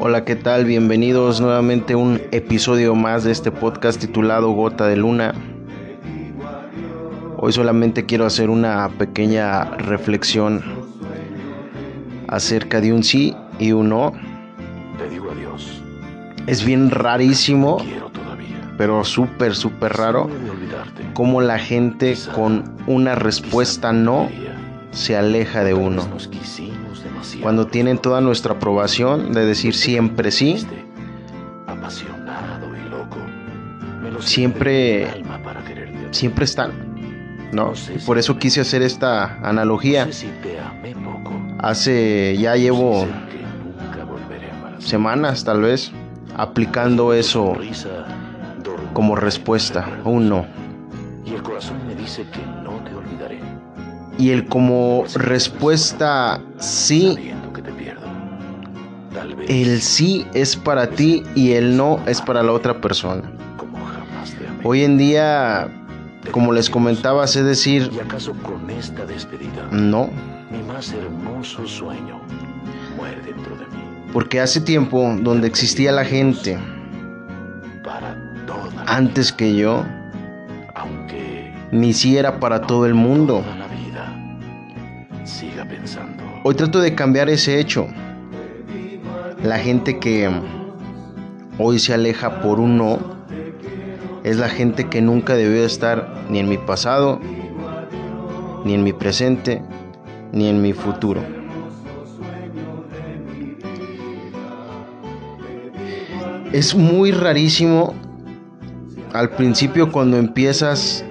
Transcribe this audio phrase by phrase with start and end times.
[0.00, 0.64] Hola, ¿qué tal?
[0.64, 5.34] Bienvenidos nuevamente a un episodio más de este podcast titulado Gota de Luna.
[7.36, 10.62] Hoy solamente quiero hacer una pequeña reflexión
[12.28, 14.12] acerca de un sí y un no.
[14.98, 15.82] Te digo adiós.
[16.46, 17.78] Es bien rarísimo,
[18.76, 20.30] pero súper, súper raro,
[21.12, 24.28] cómo la gente con una respuesta no
[24.90, 26.06] se aleja de uno.
[27.42, 30.66] Cuando tienen toda nuestra aprobación de decir siempre sí,
[34.20, 35.06] Siempre-
[36.10, 36.72] siempre están.
[37.52, 37.72] ¿No?
[37.94, 40.08] Y por eso quise hacer esta analogía.
[41.60, 43.06] Hace ya llevo
[44.78, 45.90] semanas tal vez
[46.36, 47.54] aplicando eso
[48.92, 50.46] como respuesta, mis un no.
[54.18, 57.32] Y el como respuesta sí,
[59.48, 63.22] el sí es para ti y el no es para la otra persona.
[64.64, 65.68] Hoy en día,
[66.32, 70.10] como les comentaba, sé decir ¿Y acaso con esta despedida, no,
[74.12, 76.58] porque hace tiempo donde existía la gente
[78.86, 79.84] antes que yo,
[81.70, 83.44] ni si era para todo el mundo.
[86.44, 87.88] Hoy trato de cambiar ese hecho.
[89.42, 90.30] La gente que
[91.58, 92.98] hoy se aleja por un no
[94.22, 97.20] es la gente que nunca debió estar ni en mi pasado,
[98.64, 99.62] ni en mi presente,
[100.32, 101.22] ni en mi futuro.
[106.52, 107.94] Es muy rarísimo
[109.12, 111.04] al principio cuando empiezas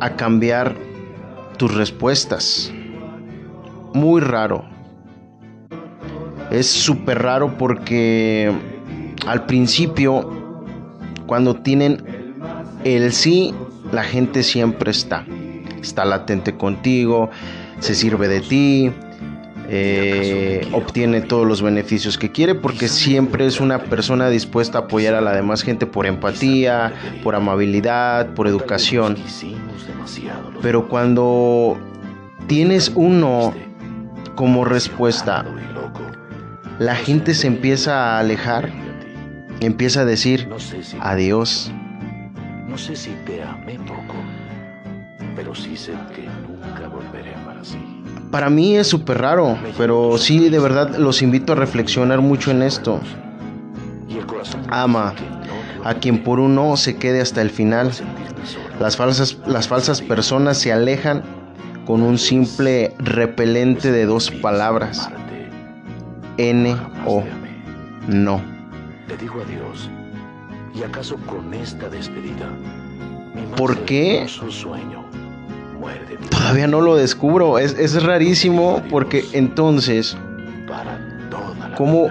[0.00, 0.74] a cambiar
[1.58, 2.72] tus respuestas
[3.94, 4.64] muy raro.
[6.50, 8.52] Es súper raro porque
[9.26, 10.64] al principio,
[11.26, 12.04] cuando tienen
[12.84, 13.54] el sí,
[13.92, 15.24] la gente siempre está.
[15.80, 17.30] Está latente contigo,
[17.78, 18.92] se sirve de ti,
[19.68, 25.14] eh, obtiene todos los beneficios que quiere porque siempre es una persona dispuesta a apoyar
[25.14, 26.92] a la demás gente por empatía,
[27.22, 29.16] por amabilidad, por educación.
[30.62, 31.78] Pero cuando
[32.46, 33.73] tienes un no Fuiste
[34.34, 35.44] como respuesta,
[36.78, 38.70] la gente se empieza a alejar,
[39.60, 40.48] empieza a decir
[41.00, 41.72] adiós.
[42.68, 44.14] no sé si te amé poco
[45.36, 47.78] pero sí sé que nunca volveré a amar así
[48.30, 52.62] Para mí es súper raro, pero sí de verdad los invito a reflexionar mucho en
[52.62, 53.00] esto.
[54.70, 55.14] Ama
[55.84, 57.92] a quien por un no se quede hasta el final.
[58.80, 61.22] Las falsas, las falsas personas se alejan
[61.86, 65.10] con un simple repelente de dos palabras,
[66.38, 67.22] N o
[68.08, 68.40] no.
[69.08, 69.90] Te digo adiós.
[70.74, 72.48] ¿Y acaso con esta despedida?
[73.56, 74.26] ¿Por qué?
[76.30, 80.16] Todavía no lo descubro, es, es rarísimo porque entonces,
[81.76, 82.08] ¿cómo,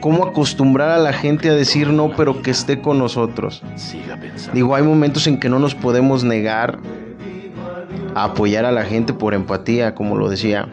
[0.00, 3.62] ¿cómo acostumbrar a la gente a decir no pero que esté con nosotros?
[4.52, 6.78] Digo, hay momentos en que no nos podemos negar
[8.14, 10.68] apoyar a la gente por empatía, como lo decía.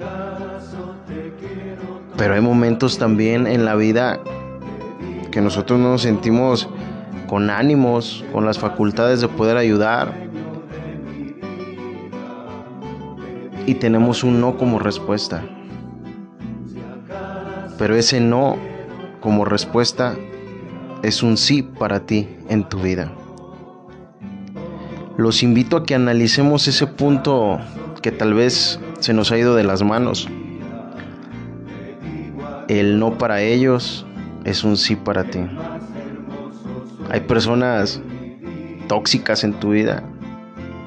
[2.17, 4.19] Pero hay momentos también en la vida
[5.31, 6.67] que nosotros no nos sentimos
[7.27, 10.13] con ánimos, con las facultades de poder ayudar.
[13.65, 15.43] Y tenemos un no como respuesta.
[17.77, 18.57] Pero ese no
[19.21, 20.15] como respuesta
[21.03, 23.11] es un sí para ti en tu vida.
[25.19, 27.59] Los invito a que analicemos ese punto
[28.01, 30.29] que tal vez se nos ha ido de las manos.
[32.69, 34.05] El no para ellos
[34.45, 35.41] es un sí para ti.
[37.09, 38.01] Hay personas
[38.87, 40.03] tóxicas en tu vida.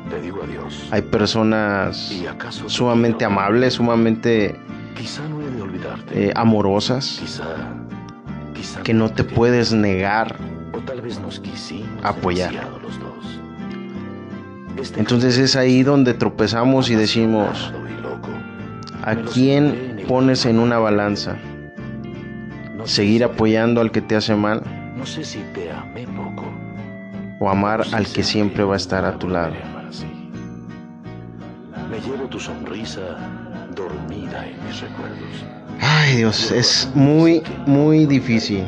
[0.09, 0.88] Te digo adiós.
[0.91, 4.56] Hay personas ¿Y acaso te sumamente amables, sumamente
[4.96, 6.29] Quizá no he de olvidarte.
[6.29, 7.44] eh, amorosas, quizá,
[8.55, 10.37] quizá que no te puedes negar.
[10.73, 12.50] O tal vez nos quisimos apoyar.
[12.50, 13.42] demasiado los dos.
[14.96, 17.72] Entonces es ahí donde tropezamos y decimos,
[19.02, 21.36] ¿a quién pones en una balanza?
[22.84, 24.60] ¿Seguir apoyando al que te hace mal
[24.96, 26.52] No sé si te amé poco.
[27.38, 29.54] o amar al que siempre va a estar a tu lado?
[31.90, 33.00] Me llevo tu sonrisa
[33.76, 35.44] dormida en mis recuerdos.
[35.80, 38.64] Ay Dios, es muy, muy difícil.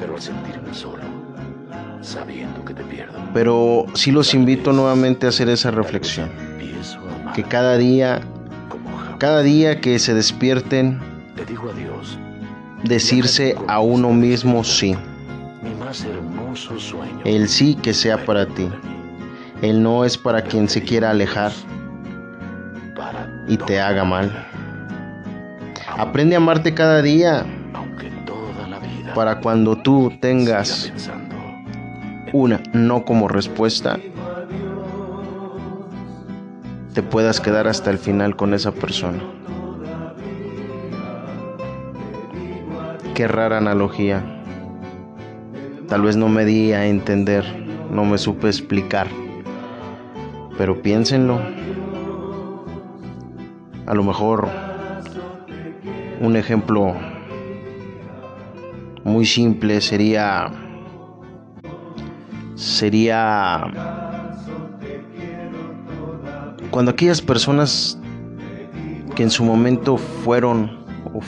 [0.00, 0.61] Pero al sentirme
[2.02, 6.30] sabiendo que te pierdo, Pero sí los invito nuevamente a hacer esa reflexión.
[7.34, 8.20] Que cada día,
[9.18, 11.00] cada día que se despierten,
[11.34, 12.18] Te digo adiós.
[12.84, 14.94] decirse a uno mismo sí.
[15.62, 17.20] Mi más hermoso sueño.
[17.24, 18.68] El sí que sea para ti.
[19.62, 21.52] El no es para quien se quiera alejar
[23.48, 24.46] y te haga mal.
[25.96, 27.46] Aprende a amarte cada día
[29.14, 30.92] para cuando tú tengas
[32.32, 33.98] una no como respuesta,
[36.94, 39.18] te puedas quedar hasta el final con esa persona.
[43.14, 44.22] Qué rara analogía.
[45.88, 47.44] Tal vez no me di a entender,
[47.90, 49.08] no me supe explicar.
[50.56, 51.40] Pero piénsenlo.
[53.86, 54.48] A lo mejor
[56.20, 56.94] un ejemplo
[59.04, 60.50] muy simple sería
[62.54, 63.72] sería
[66.70, 67.98] cuando aquellas personas
[69.14, 70.78] que en su momento fueron
[71.12, 71.26] uf,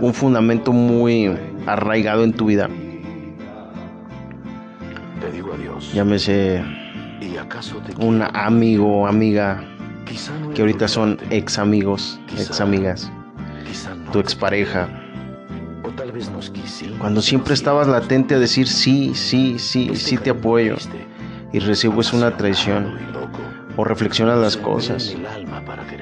[0.00, 1.30] un fundamento muy
[1.66, 2.68] arraigado en tu vida,
[5.20, 5.92] te digo adiós.
[5.92, 6.62] llámese
[7.20, 9.62] ¿Y acaso te un amigo o amiga
[10.40, 13.10] no que ahorita son ex amigos, ex amigas,
[14.04, 14.88] no tu expareja,
[16.98, 20.76] cuando siempre estabas latente a decir sí, sí, sí, sí te apoyo
[21.52, 22.98] y recibes una traición.
[23.76, 25.16] O reflexionas las cosas.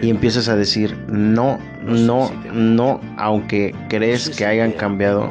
[0.03, 5.31] y empiezas a decir no, no, no, aunque crees que hayan cambiado,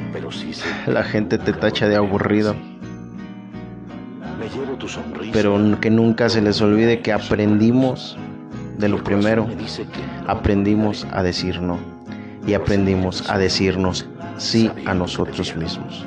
[0.86, 2.56] la gente te tacha de aburrido,
[5.32, 8.16] pero que nunca se les olvide que aprendimos
[8.78, 9.46] de lo primero,
[10.26, 11.91] aprendimos a decir no
[12.46, 14.06] y aprendimos a decirnos
[14.36, 16.04] sí a nosotros mismos.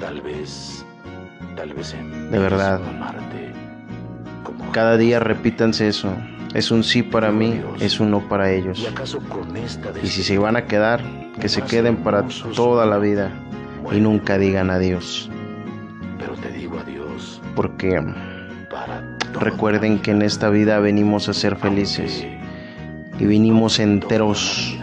[0.00, 0.84] Tal vez,
[1.56, 1.94] tal vez
[2.30, 2.80] De verdad.
[4.72, 6.12] Cada día repítanse eso,
[6.54, 8.86] es un sí para mí, es un no para ellos.
[10.02, 11.02] ¿Y si se van a quedar,
[11.40, 13.32] que se queden para toda la vida
[13.92, 15.30] y nunca digan adiós,
[16.18, 18.00] Pero te digo adiós porque
[18.68, 22.26] toda recuerden que en esta vida venimos a ser felices
[23.18, 24.78] y vinimos enteros.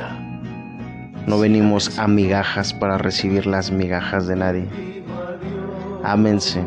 [1.27, 4.67] No venimos a migajas para recibir las migajas de nadie.
[6.03, 6.63] Ámense,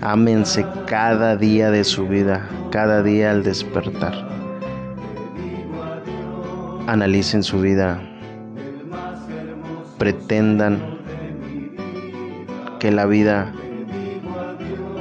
[0.00, 4.26] ámense cada día de su vida, cada día al despertar.
[6.86, 8.00] Analicen su vida,
[9.98, 10.96] pretendan
[12.78, 13.52] que la vida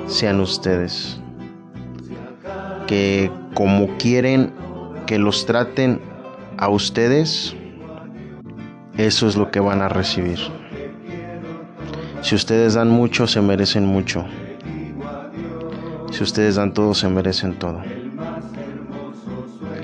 [0.08, 1.22] sean ustedes,
[2.86, 4.52] que como quieren
[5.06, 6.02] que los traten
[6.58, 7.56] a ustedes,
[8.98, 10.40] eso es lo que van a recibir.
[12.22, 14.26] Si ustedes dan mucho, se merecen mucho.
[16.12, 17.82] Si ustedes dan todo, se merecen todo.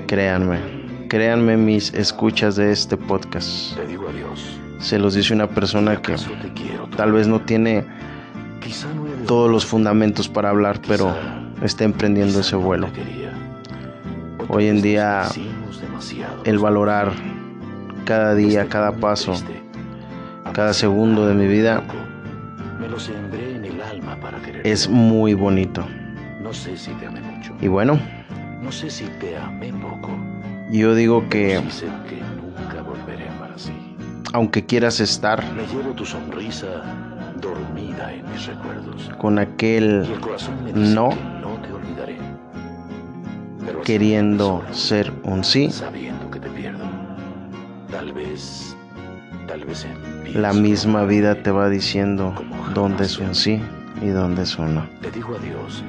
[0.06, 0.60] Créanme,
[1.08, 3.76] créanme mis escuchas de este podcast.
[3.76, 4.58] Te digo adiós.
[4.78, 6.16] Se los dice una persona que
[6.96, 7.84] tal vez no tiene
[9.26, 11.14] todos los fundamentos para hablar, pero
[11.62, 12.88] está emprendiendo ese vuelo.
[14.48, 15.28] Hoy en día.
[16.44, 17.12] El valorar
[18.04, 19.34] cada día, Este cada camino paso,
[20.52, 21.82] cada segundo de mi vida
[24.64, 25.86] es muy bonito.
[27.60, 27.98] Y bueno,
[30.70, 31.60] yo digo que
[34.34, 36.66] aunque quieras estar Me llevo tu sonrisa
[37.40, 39.10] dormida en mis recuerdos.
[39.18, 40.06] con aquel
[40.66, 41.10] el No.
[41.10, 42.16] que no te olvidaré.
[43.64, 46.21] Pero así queriendo ser un sí, sabiendo.
[47.92, 48.74] Tal vez,
[49.46, 52.34] tal vez empiezo la misma vida te va diciendo
[52.72, 53.60] dónde es un sí
[54.00, 54.88] y dónde es un no.
[55.02, 55.84] Te digo adiós.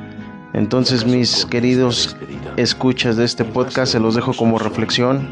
[0.51, 2.17] Entonces, mis queridos
[2.57, 5.29] escuchas de este podcast, se los dejo como reflexión.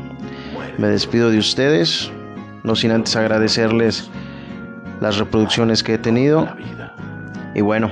[0.78, 2.10] Me despido de ustedes,
[2.64, 4.10] no sin antes agradecerles
[5.02, 6.48] las reproducciones que he tenido.
[7.54, 7.92] Y bueno,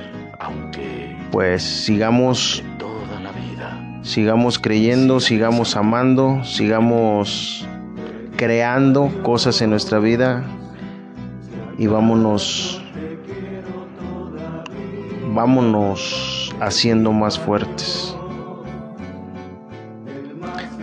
[1.31, 7.67] pues sigamos, toda la vida sigamos creyendo, sigamos amando, sigamos
[8.39, 10.45] creando cosas en nuestra vida
[11.77, 12.81] y vámonos,
[15.33, 18.15] vámonos haciendo más fuertes.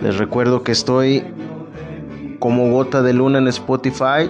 [0.03, 1.23] Les recuerdo que estoy
[2.37, 4.29] como gota de luna en Spotify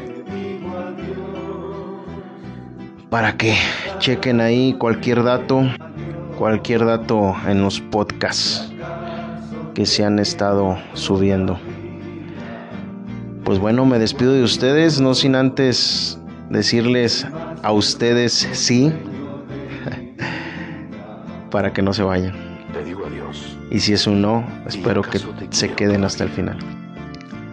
[3.10, 3.58] para que
[4.00, 5.64] chequen ahí cualquier dato,
[6.38, 8.72] cualquier dato en los podcasts
[9.74, 11.60] que se han estado subiendo.
[13.48, 17.26] Pues bueno, me despido de ustedes, no sin antes decirles
[17.64, 18.92] a ustedes sí,
[21.50, 22.34] para que no se vayan.
[22.74, 23.58] te digo adiós.
[23.72, 26.60] Y si es un no, espero que se queden hasta el final.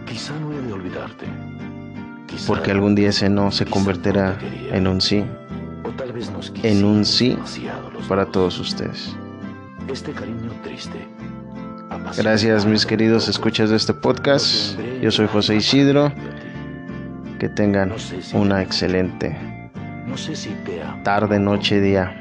[0.05, 1.27] Quizá no he de olvidarte.
[2.27, 5.23] Quizá porque algún día ese no se convertirá no en un sí
[5.85, 7.37] o tal vez nos en un sí
[8.09, 8.33] para dos.
[8.33, 9.15] todos ustedes.
[9.87, 11.14] Este cariño triste.
[12.13, 14.79] Gracias mis queridos escuchas de este podcast.
[15.01, 16.11] Yo soy José Isidro.
[17.39, 17.93] Que tengan
[18.33, 19.37] una excelente
[21.03, 22.15] tarde, noche, día.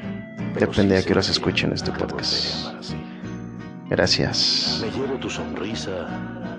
[0.59, 2.67] Depende de qué horas escuchen este podcast.
[3.89, 4.85] Gracias.
[4.85, 6.09] Me llevo tu sonrisa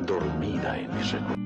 [0.06, 1.45] dormida en mis recuerdos.